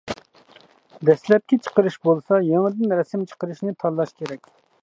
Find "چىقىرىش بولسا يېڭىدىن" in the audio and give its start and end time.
1.67-2.99